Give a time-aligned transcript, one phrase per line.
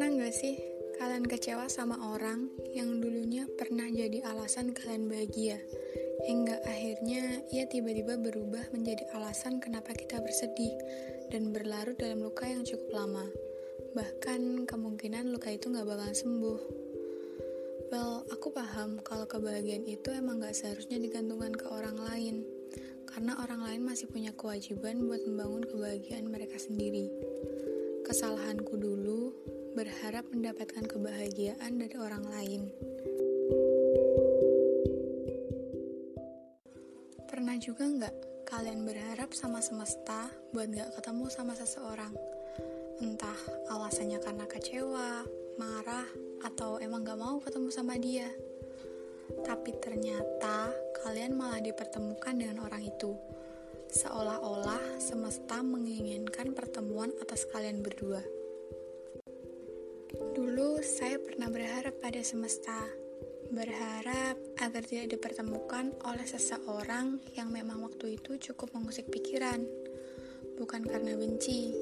[0.00, 0.56] Pernah gak sih
[0.96, 5.60] kalian kecewa sama orang yang dulunya pernah jadi alasan kalian bahagia?
[6.24, 10.72] Hingga akhirnya ia tiba-tiba berubah menjadi alasan kenapa kita bersedih
[11.28, 13.28] dan berlarut dalam luka yang cukup lama.
[13.92, 16.60] Bahkan kemungkinan luka itu gak bakalan sembuh.
[17.92, 22.48] Well, aku paham kalau kebahagiaan itu emang gak seharusnya digantungkan ke orang lain.
[23.04, 27.12] Karena orang lain masih punya kewajiban buat membangun kebahagiaan mereka sendiri.
[28.00, 28.99] Kesalahanku dulu
[29.80, 32.68] berharap mendapatkan kebahagiaan dari orang lain.
[37.24, 42.12] Pernah juga nggak kalian berharap sama semesta buat nggak ketemu sama seseorang?
[43.00, 43.40] Entah
[43.72, 45.24] alasannya karena kecewa,
[45.56, 46.04] marah,
[46.44, 48.28] atau emang nggak mau ketemu sama dia.
[49.48, 53.16] Tapi ternyata kalian malah dipertemukan dengan orang itu.
[53.88, 58.39] Seolah-olah semesta menginginkan pertemuan atas kalian berdua.
[60.60, 62.84] Dulu saya pernah berharap pada semesta,
[63.48, 69.64] berharap agar tidak dipertemukan oleh seseorang yang memang waktu itu cukup mengusik pikiran.
[70.60, 71.72] Bukan karena benci,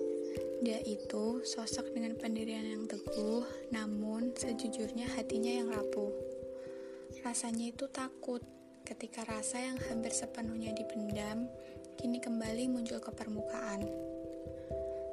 [0.62, 3.42] dia itu sosok dengan pendirian yang teguh,
[3.74, 6.14] namun sejujurnya hatinya yang rapuh.
[7.26, 8.46] Rasanya itu takut
[8.86, 11.50] ketika rasa yang hampir sepenuhnya dipendam
[11.98, 13.82] kini kembali muncul ke permukaan.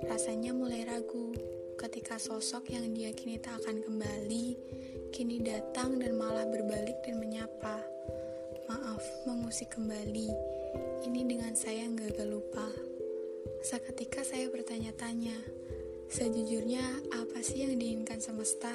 [0.05, 4.55] Rasanya mulai ragu ketika sosok yang diyakini tak akan kembali,
[5.11, 7.83] kini datang dan malah berbalik dan menyapa.
[8.71, 10.31] Maaf, mengusik kembali.
[11.05, 12.65] Ini dengan saya gagal lupa.
[13.61, 15.35] Seketika saya bertanya-tanya,
[16.07, 18.71] sejujurnya apa sih yang diinginkan semesta?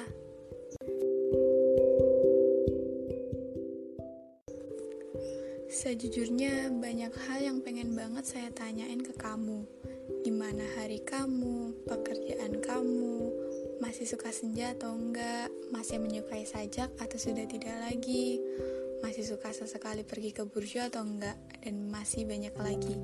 [5.71, 9.65] Sejujurnya banyak hal yang pengen banget saya tanyain ke kamu
[10.25, 13.17] Gimana hari kamu, pekerjaan kamu,
[13.77, 18.41] masih suka senja atau enggak, masih menyukai sajak atau sudah tidak lagi,
[19.05, 22.95] masih suka sesekali pergi ke burjo atau enggak, dan masih banyak lagi.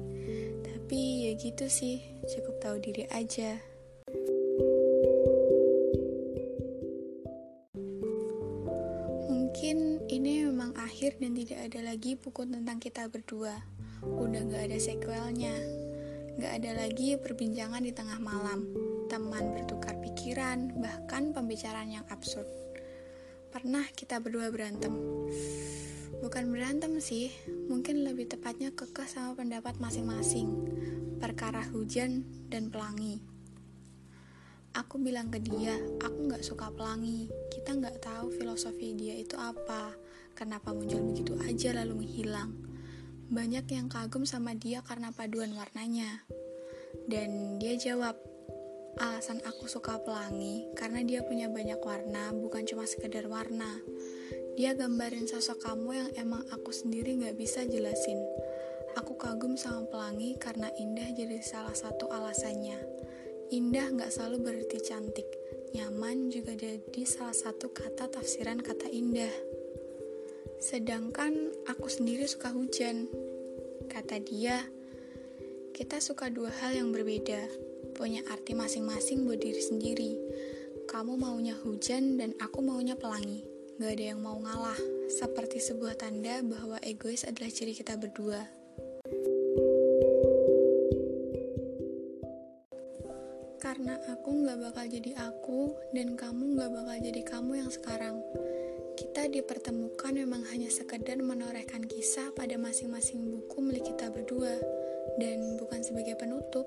[0.65, 3.61] Tapi ya gitu sih, cukup tahu diri aja.
[9.29, 13.57] Mungkin ini memang akhir dan tidak ada lagi buku tentang kita berdua.
[14.05, 15.86] Udah gak ada sequelnya.
[16.37, 18.69] Gak ada lagi perbincangan di tengah malam,
[19.09, 22.45] teman bertukar pikiran, bahkan pembicaraan yang absurd.
[23.49, 24.93] Pernah kita berdua berantem.
[26.21, 27.33] Bukan berantem sih,
[27.65, 30.45] mungkin lebih tepatnya kekeh sama pendapat masing-masing.
[31.17, 32.21] Perkara hujan
[32.53, 33.17] dan pelangi.
[34.77, 35.73] Aku bilang ke dia,
[36.05, 37.33] aku gak suka pelangi.
[37.49, 39.89] Kita gak tahu filosofi dia itu apa.
[40.37, 42.66] Kenapa muncul begitu aja lalu menghilang
[43.27, 46.23] banyak yang kagum sama dia karena paduan warnanya.
[47.07, 48.15] Dan dia jawab,
[48.97, 53.79] alasan aku suka pelangi karena dia punya banyak warna, bukan cuma sekedar warna.
[54.57, 58.17] Dia gambarin sosok kamu yang emang aku sendiri gak bisa jelasin.
[58.97, 62.81] Aku kagum sama pelangi karena indah jadi salah satu alasannya.
[63.53, 65.29] Indah gak selalu berarti cantik,
[65.77, 69.31] nyaman juga jadi salah satu kata tafsiran kata indah.
[70.57, 73.05] Sedangkan aku sendiri suka hujan.
[73.85, 74.65] Kata dia,
[75.69, 77.45] kita suka dua hal yang berbeda,
[77.93, 80.11] punya arti masing-masing buat diri sendiri.
[80.89, 83.45] Kamu maunya hujan dan aku maunya pelangi.
[83.77, 84.79] Gak ada yang mau ngalah,
[85.13, 88.41] seperti sebuah tanda bahwa egois adalah ciri kita berdua.
[93.61, 98.17] Karena aku gak bakal jadi aku, dan kamu gak bakal jadi kamu yang sekarang.
[99.27, 104.55] Dipertemukan memang hanya sekedar menorehkan kisah pada masing-masing buku milik kita berdua,
[105.19, 106.63] dan bukan sebagai penutup.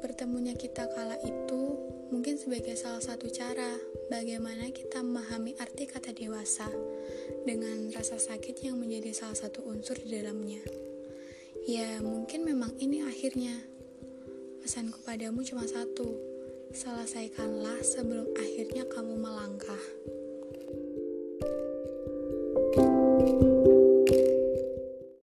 [0.00, 1.62] Bertemunya kita kala itu
[2.08, 3.76] mungkin sebagai salah satu cara
[4.08, 6.64] bagaimana kita memahami arti kata dewasa
[7.44, 10.64] dengan rasa sakit yang menjadi salah satu unsur di dalamnya.
[11.68, 13.52] Ya, mungkin memang ini akhirnya.
[14.64, 16.08] Pesanku padamu cuma satu,
[16.72, 18.32] selesaikanlah sebelum